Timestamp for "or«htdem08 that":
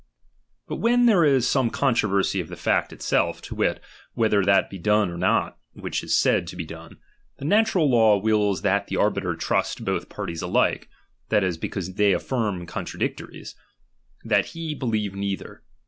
8.63-8.87